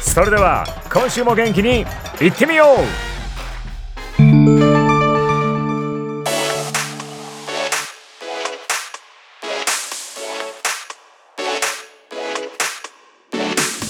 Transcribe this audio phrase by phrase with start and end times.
[0.00, 1.84] それでは今週も元気に
[2.20, 3.10] いってみよう。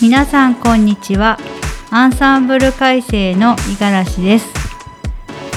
[0.03, 1.39] 皆さんこんにちは。
[1.91, 4.47] アンサンブル改正の五十嵐です。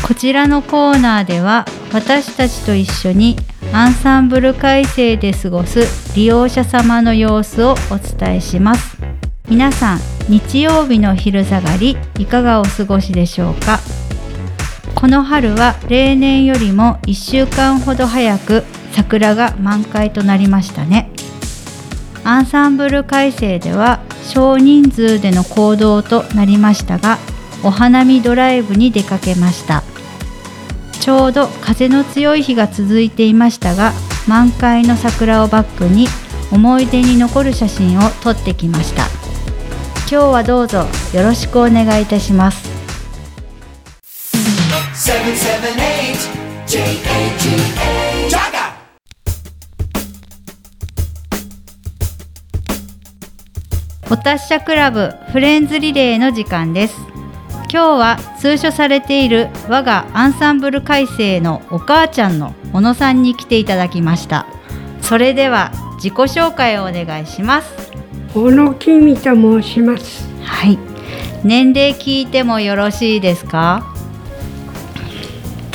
[0.06, 3.38] こちらのコーナーでは私たちと一緒に
[3.72, 8.93] アンサンブル改正で過ごす利用者様の様子をお伝えします。
[9.50, 10.00] 皆さん
[10.30, 13.80] 日曜日の昼下がりいかがお過ごしでしょうか？
[14.96, 18.64] この春は例年よりも1週間ほど早く
[18.94, 21.12] 桜が満開となりましたね。
[22.24, 27.18] アンサンブル改正では少人数での行動となりましたが
[27.64, 29.84] お花見ドライブに出かけました。
[31.02, 33.92] ちょうど風の強い日が続いていましたが
[34.26, 36.08] 満開の桜をバックに
[36.50, 39.04] 思い出に残る写真を撮ってきました。
[40.14, 42.70] 今日はどうぞよろしくお願いいたします。
[44.94, 48.30] 778 J-A-G-A!
[48.30, 48.74] Jaga
[54.12, 56.96] お達者クラブフレンズリレーの時間です。
[57.72, 64.46] 今日は通所されている我がアンサンブル改正のお母ちゃんの小野さんに来ていただきました。
[65.02, 67.93] それでは自己紹介をお願いします
[68.34, 70.28] 小野きみと申します。
[70.42, 70.80] はい。
[71.44, 73.94] 年齢聞いてもよろしいですか？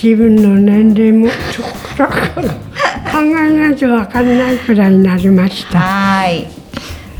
[0.02, 5.78] 自分の年齢もちょっと考えないとわかんないくらいになりました。
[5.78, 6.48] はい。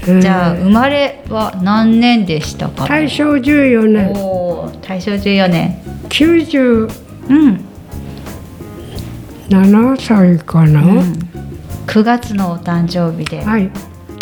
[0.09, 0.21] うん。
[0.21, 2.89] じゃあ生まれは何年でしたか？
[2.89, 5.81] 大正14年、おー大正14年。
[6.09, 6.89] 97
[7.29, 7.35] う
[9.95, 10.81] ん、歳かな。
[10.83, 11.13] うん、
[11.87, 13.45] 9月のお誕生日で。
[13.45, 13.71] はい、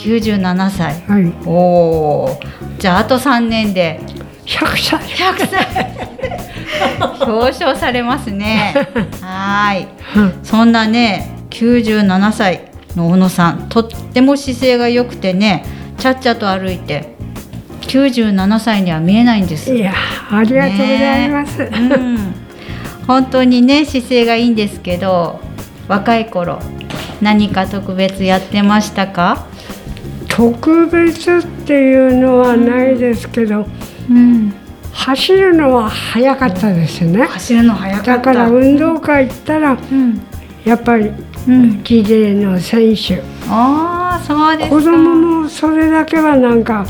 [0.06, 1.02] 97歳。
[1.08, 2.40] はい、おお
[2.78, 4.00] じゃああと3年で。
[4.44, 5.00] 100歳。
[5.00, 7.26] 100歳。
[7.26, 8.72] 表彰されますね。
[9.20, 9.86] はーい。
[10.16, 10.38] うん。
[10.44, 12.60] そんなね97歳
[12.94, 15.64] の小野さんとっても姿勢が良くてね
[15.98, 17.16] ちゃっちゃと歩いて
[17.80, 19.74] 97歳には見えないんです。
[19.74, 19.92] いや、
[20.30, 21.62] ありがとうございます。
[21.62, 22.34] うん、
[23.08, 25.40] 本当にね姿勢がいいんですけど
[25.88, 26.60] 若い頃
[27.20, 29.46] 何か特別やってましたか、
[30.36, 33.66] 特別っていうのはないですけど、
[34.10, 34.52] うん、
[34.92, 37.22] 走るのは早かったですね。
[37.22, 38.16] 走るの早かった。
[38.16, 40.20] だから運動会行ったら、うん。
[40.66, 41.10] やっぱり
[41.48, 43.22] うん、リレーの選手。
[43.48, 44.76] ああそうですか。
[44.76, 46.84] 子供もそれだけはなんか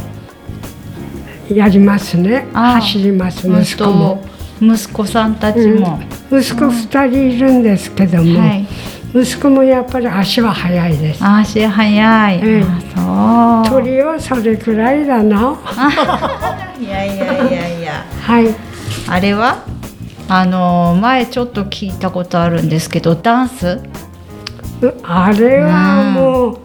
[1.48, 2.48] やりますね。
[2.52, 4.24] 走ります息息子も。
[4.58, 6.00] 子息子さんたちも、
[6.32, 8.66] 息子2人いるんですけども、はい
[9.22, 11.24] 息子もやっぱり足は速いです。
[11.24, 12.64] あ足早い、ええ。
[12.64, 13.80] あそう。
[13.82, 15.56] 鳥はそれくらいだな。
[16.78, 18.04] いやいやいやいや。
[18.20, 18.54] はい。
[19.08, 19.64] あれは？
[20.28, 23.80] あの前ちょっと聞いたことあるんですけどダンス？
[25.02, 26.58] あれはもう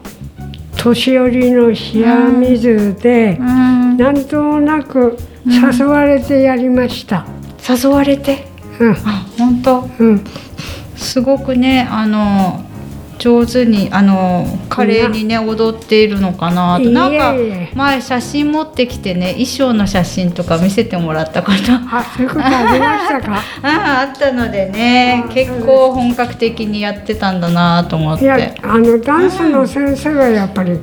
[0.76, 3.96] 年寄りの冷や水でうん。
[3.96, 5.16] なんとなく
[5.46, 7.24] 誘われてやりました。
[7.66, 8.46] 誘われて？
[8.78, 8.92] うん。
[8.92, 9.88] あ本当？
[9.98, 10.24] うん
[11.02, 12.64] すごくねあの
[13.18, 16.90] 上手にあの華麗にね踊っているのかなと。
[16.90, 17.34] なんか
[17.74, 23.36] 前写真持ってきてね衣装の写真とか見せてもらったことあそういうことありましたか？
[23.62, 28.24] ああったのでねあ結構本格的にやってたんだなと思って。
[28.24, 30.80] いやあのダンスの先生はやっぱり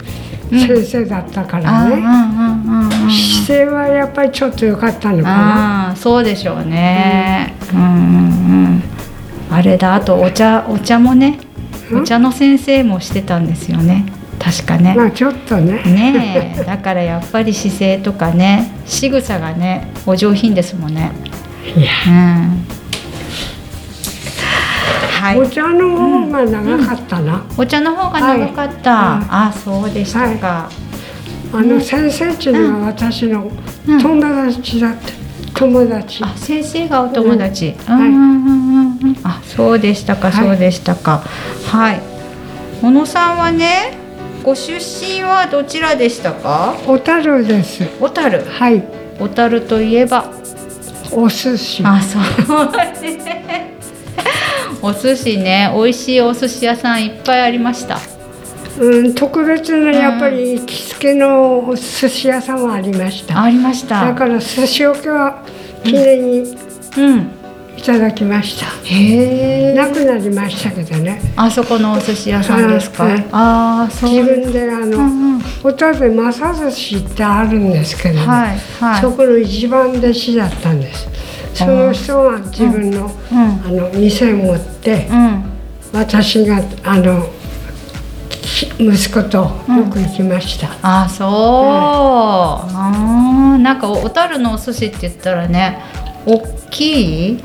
[0.49, 2.01] 先生だったからね、
[3.11, 5.93] 姿勢はやっぱりちょっと良かったのかな。
[5.95, 7.87] そうでしょうね、うん、うんう
[8.77, 8.83] ん
[9.51, 11.39] あれだあとお茶お茶もね
[11.91, 14.05] お茶の先生もしてたんですよね。
[14.39, 14.93] 確かね。
[14.95, 15.83] まあちょっとね。
[15.83, 21.11] ねえ だからやっぱり姿勢とかね仕草がねお上品ですもんね。
[21.75, 21.89] いや。
[22.07, 22.79] うん。
[25.19, 25.39] はい。
[25.39, 29.27] お茶の方が長かったな、お茶の方が長かった、はい。
[29.29, 30.69] あそうでしたか、
[31.51, 33.51] あの先生っていうのは私の
[33.85, 35.18] 友達だって、
[35.59, 36.23] 友達。
[36.23, 37.95] あ先生がお友達、うん。
[37.95, 39.15] うんうんうんうん。
[39.23, 40.47] あそうでしたかはい。
[40.47, 41.23] そうでしたか。
[41.67, 42.01] はい、
[42.81, 43.97] 小野さんはね
[44.43, 46.75] ご出身はどちらでしたか？
[46.87, 47.85] 小樽です。
[47.99, 48.43] 小樽。
[48.45, 48.83] はい。
[49.19, 50.31] 小樽といえば？
[51.11, 51.83] お寿司。
[51.85, 52.21] あそう
[52.71, 53.75] ね。
[54.81, 55.69] お寿司ね。
[55.75, 57.99] 美味しいお寿司屋さんいっぱいありました
[58.79, 63.43] うん、特別なやっぱり行きつけのお寿司屋さんはありました。
[63.43, 64.05] ありました。
[64.05, 65.43] だから寿司おけは
[65.83, 66.55] 記念に
[66.97, 67.39] うん。
[67.77, 69.73] いただきました、へえ。
[69.73, 71.21] なくなりましたけどね。
[71.37, 74.09] あそこのお寿司屋さんですか、はいああそう。
[74.11, 75.41] 自分であの、うんうん。
[75.63, 79.01] 小樽で正寿司ってあるんですけどね、はいはい。
[79.01, 81.07] そこの一番弟子だったんです。
[81.53, 83.37] その人が自分の,、うん。
[83.37, 85.43] あの店を持って、うん。
[85.93, 87.38] 私があのき
[88.65, 89.51] 息子とよ
[89.91, 95.81] く行きました、あそう、あーなんか小樽のお寿司って言ったらね
[96.25, 96.39] 大
[96.69, 97.37] きい？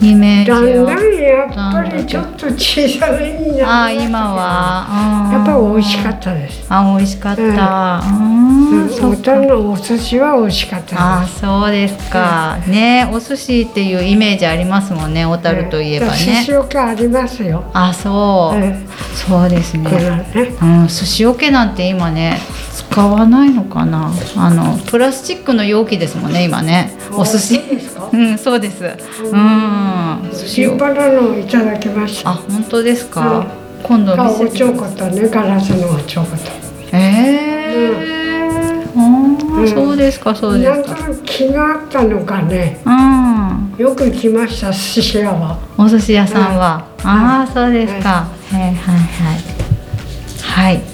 [0.00, 5.30] イメージだんだはんやっぱりちょっと小さめになあ今は。
[5.32, 8.82] やっぱり美味しかっったです、たあ美味しかった、うん。
[8.82, 9.22] うん、そ小っか。
[9.22, 18.74] 樽のお寿司は美味しかったあそうですか、ねお寿司っていうイメージありますもんね小樽といえば寿ね、司おけありますよ、あそう、え
[19.14, 19.90] そうですね。
[19.90, 20.54] ね。
[20.62, 22.38] うん、寿司桶なんて今ね
[22.94, 24.12] 使わないのかな？
[24.36, 26.96] あのプラスチックの容器ですもんね今ね。
[27.10, 27.58] お寿司。
[27.58, 28.08] そうですか？
[28.12, 28.84] うんそうです。
[28.84, 30.30] うん。
[30.30, 30.94] 寿司いた
[31.64, 32.30] だきました。
[32.30, 33.46] あ本当ですか、うん。
[33.82, 35.88] 今度見せてちょことねガラスの
[36.92, 38.94] ええー。
[38.94, 39.38] うん。
[39.38, 39.68] うん。
[39.68, 40.96] そうですかそうですか。
[41.24, 42.80] 気があったのかね。
[42.84, 43.74] うん。
[43.76, 45.58] よく来ました寿司屋は。
[45.76, 48.60] お寿司屋さんは、ああそうですか、はい。
[48.60, 48.92] はいは
[49.34, 49.40] い。
[50.40, 50.93] はい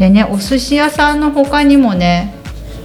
[0.00, 2.34] でねお寿司屋さんの他にもね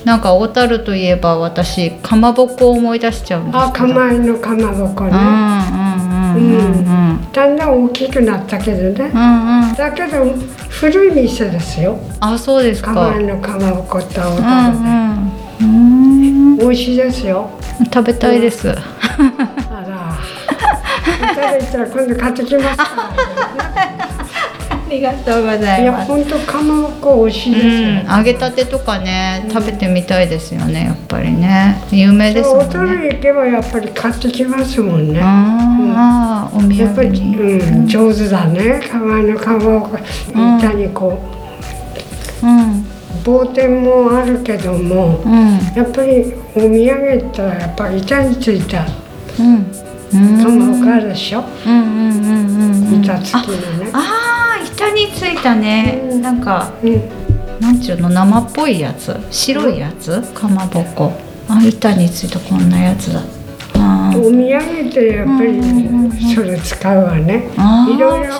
[0.03, 3.87] なんか小樽といえば私かまぼこを思い出しちゃうんですあけど。
[3.87, 5.11] 釜のかまぼこね。
[5.11, 7.31] うんうんうんうんうん。
[7.31, 9.11] だんだん大きくなったけどね。
[9.11, 9.73] うんうん。
[9.73, 10.25] だけど
[10.69, 11.97] 古い店ですよ。
[12.19, 12.93] あそうですか。
[12.93, 15.31] 釜のかまぼこって小うん樽うん
[15.61, 16.57] うん。
[16.57, 17.49] で美味しいですよ。
[17.91, 18.81] 食べたいです、あら。
[21.31, 24.14] 小樽行ったら今度買ってきますからあ
[24.89, 31.81] りがとうございやいます本当かまぼこ美味しいですよ、うん、揚げたてとかね食べてみたいですよねやっぱりね。
[31.91, 35.19] 有名ですもん小樽ね行けばやっぱり買ってきますもんね。
[35.21, 37.37] あーあーお土産に。
[37.37, 38.81] うん、上手だね。
[38.91, 39.97] 釜のかまぼこ
[40.33, 41.19] 板にこ
[42.43, 42.45] う。
[42.45, 42.81] ん。
[42.81, 42.85] う
[43.23, 45.57] 棒天もあるけどもうん。
[45.75, 48.85] やっぱりお土産ってやっぱり板についた
[49.39, 49.71] うん。
[50.13, 50.43] うん。
[50.43, 53.03] かまぼこあるでしょ、うんうんうんうんうん。
[53.03, 53.89] 板付きのね。
[53.93, 54.24] ああ
[54.75, 56.21] 板についたね、うん。
[56.21, 57.01] なんかうん
[57.59, 59.15] なんちゅうの生っぽいやつ。
[59.31, 60.21] 白いやつ？
[60.33, 61.13] かまぼこ。
[61.47, 63.21] あ板についたこんなやつだ。
[64.17, 65.61] お土産ってやっぱり
[66.33, 67.49] それ使うわね。
[67.95, 68.35] いろいろ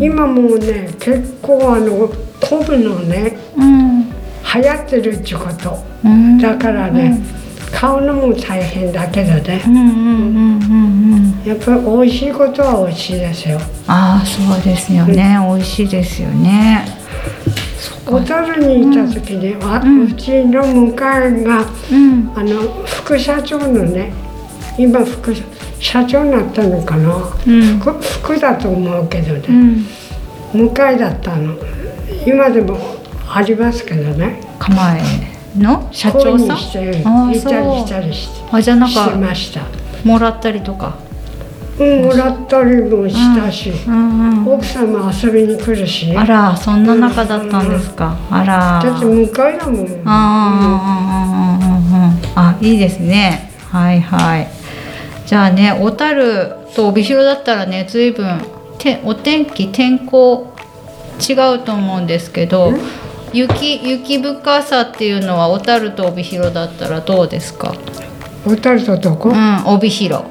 [0.00, 2.08] 今もうね結構あの
[2.40, 4.06] 昆布のねうん。
[4.08, 5.84] 流行ってるってこと。
[6.04, 6.38] うん。
[6.38, 7.20] だからね、
[7.72, 9.62] 買うのも大変だけどね。
[9.66, 13.60] うんうんうんうんうんやっぱり美味しいことは美味しいですよ。
[13.86, 16.84] ああそうですよね、美味しいですよね。
[18.04, 20.06] 小樽にいた時に、あうん。
[20.06, 22.32] うちの向かいがうん。
[22.34, 24.12] あの副社長のね
[24.76, 25.32] 今副
[25.78, 27.14] 社長になったのかな、
[27.46, 27.78] うん。
[27.78, 29.86] 副副だと思うけどうね、ん。
[30.52, 31.54] 向かいだったの。
[32.26, 32.76] 今でも
[33.32, 34.40] ありますけどね。
[34.58, 36.56] 構えの社長恋さん？
[36.56, 37.86] あーいたりそう。
[37.86, 39.62] したりしてあじゃあなんかました。
[40.04, 40.98] もらったりとか？
[41.78, 43.70] うんもらったりもしたし、
[44.46, 46.08] 奥さんも遊びに来るし。
[46.08, 48.16] ねあらそんな仲だったんですか。
[48.30, 48.80] あら。
[48.82, 50.02] だって向かいだもん。
[50.06, 51.58] あ
[52.34, 53.50] あいいですね。
[53.70, 54.48] はいはい。
[55.26, 58.40] じゃあね小樽と帯広だったらね随分
[58.78, 60.54] てお天気天候
[61.18, 62.72] 違うと思うんですけど
[63.32, 67.74] 雪雪深さっていうのは小樽と帯広だったらどうですか？
[68.44, 70.24] 小樽とどこ、うん帯広。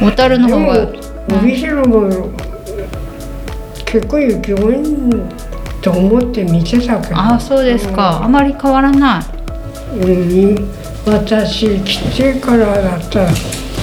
[0.00, 0.88] 小樽の方が
[1.40, 2.30] 帯広も
[3.84, 4.76] 結構雪多い
[5.82, 7.18] と思って見てたけど。
[7.18, 8.22] あそうですか。
[8.22, 9.24] あまり変わらない。
[9.96, 10.70] うん、
[11.06, 13.30] 私来てからだったら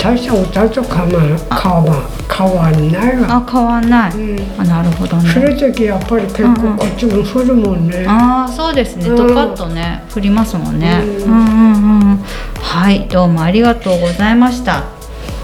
[0.01, 9.09] 大した小樽と変わら変わら変わんないわ、あ変わんない、うん、あなるほど降ねる時やっぱり結構こっちも降るもんね、ああそうですね。
[9.09, 9.15] うん。
[9.15, 11.23] ドカッとね降りますもんね、うん。
[11.23, 12.17] うんうんうん
[12.61, 14.83] はいどうもありがとうございました。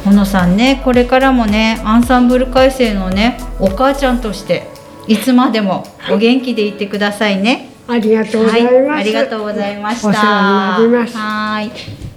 [0.05, 4.67] 小野さんねこれからもねアンサンブル改正のねお母ちゃんとして
[5.07, 7.69] いつまでもお元気でいてくださいね。
[7.87, 10.09] ありがとうございます、はい、ありがとうございました。
[10.09, 11.17] お世話になります。
[11.17, 11.67] はー
[12.09, 12.12] い。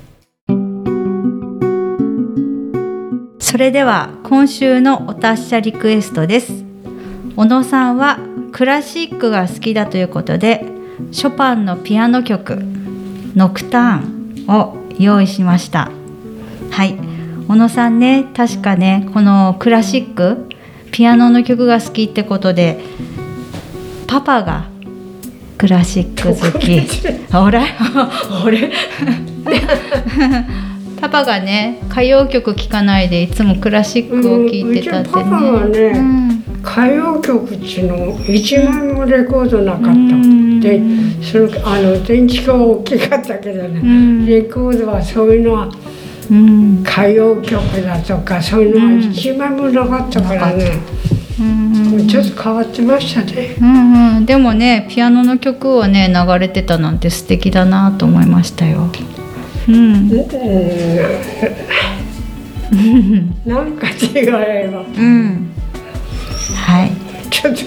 [3.56, 6.52] それでは今週のお達者リクエストです。
[7.36, 8.18] 小野さんは
[8.52, 10.62] クラシックが好きだということで、
[11.10, 12.58] ショパンのピアノ曲
[13.34, 15.90] ノクターンを用意しました。
[16.70, 16.98] はい。
[17.48, 20.50] 小野さんね、確かね、このクラシック
[20.92, 22.84] ピアノの曲が好きってことで、
[24.06, 24.66] パパが
[25.56, 26.78] クラシック好き。
[27.34, 28.70] あれあ れ？
[31.00, 35.22] パパがね歌謡曲聴かないでいつもクラシックを聴いてたってね。
[35.22, 36.26] うんうちのパパがねうん。
[36.62, 40.60] 歌謡曲っちの一枚もレコードなかった、うん。
[40.60, 40.80] で
[41.22, 44.26] そのあの電池が大きかったけどね、ん。
[44.26, 45.68] レコードはそういうのは
[46.30, 46.80] うん。
[46.82, 50.72] 歌謡曲だとかそういうのは一枚もなかったからね、
[51.40, 51.42] う
[52.02, 52.08] ん。
[52.08, 53.56] ちょっと変わってましたね。
[53.60, 58.90] うんうん、でもねピアノの曲をね流れてたなんて素敵だなと思いましたよ。
[59.68, 60.08] うん、
[63.44, 64.80] なんか違えば。
[64.80, 65.50] うん、
[66.54, 66.92] はい。
[67.30, 67.64] ちょっと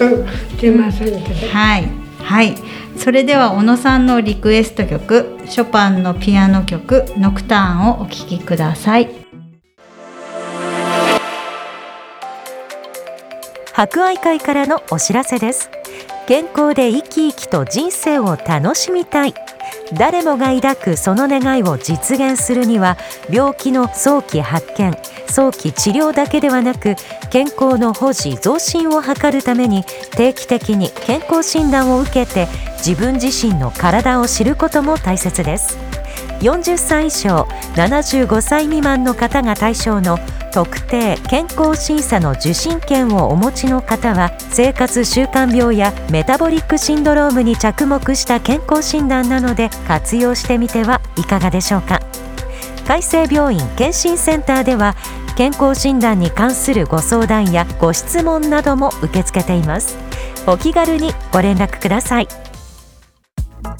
[0.60, 1.84] 出ませんけど、はい。
[2.22, 2.54] はい。
[2.96, 9.08] それでは小野さんのリクエスト曲ショパンのピアノ曲「ノクターン」をお聴きください。
[13.72, 15.70] 博愛会からのお知らせです。
[16.26, 19.34] 健康で生き生きと人生を楽しみたい
[19.94, 22.96] 誰もが抱くその願いを実現するには
[23.30, 24.96] 病気の早期発見
[25.28, 26.96] 早期治療だけではなく
[27.30, 32.46] 健康の保持増進を図るために定期的に健康診断を受けて
[32.78, 35.89] 自分自身の体を知ることも大切です。
[36.40, 40.18] 40歳以上75歳未満の方が対象の
[40.52, 52.00] 特定健康審査の受診券をお持ちの方は生活習慣病やメタボリックシンドロームに着目した健康診断なので活用してみてはいかがでしょうか。
[52.86, 54.96] 海生病院健診センターでは
[55.36, 59.96] 健康診断に関するご相談やご質問なども受け付けています。
[60.46, 62.28] お気軽にご連絡ください。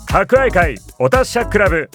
[0.06, 1.90] 博愛会お達者クラブ。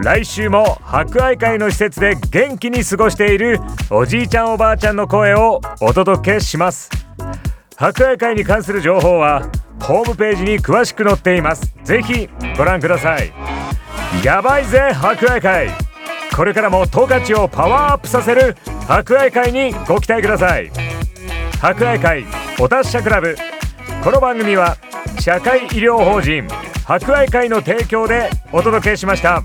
[0.00, 3.60] 来週も博愛会の施設で元気に過ごしている
[3.90, 6.90] おじいちゃんおばあちゃんの声をお届けします。
[7.76, 9.48] 博愛会に関する情報は
[9.80, 11.72] ホームページに詳しく載っています。
[11.84, 13.32] ぜひご覧ください。
[14.24, 15.68] やばいぜ博愛会。
[16.36, 18.56] これからも十勝をパワーアップさせる
[18.88, 20.72] 博愛会にご期待ください。
[21.60, 22.24] 博愛会
[22.58, 23.36] お達者クラブ。
[24.02, 24.76] この番組は
[25.20, 26.48] 社会医療法人
[26.84, 29.44] 博愛会の提供でお届けしました。